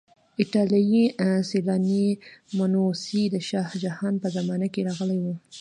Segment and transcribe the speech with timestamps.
[0.39, 1.03] ایټالیایی
[1.49, 2.05] سیلانی
[2.57, 5.25] منوسي د شاه جهان په زمانه کې راغلی و.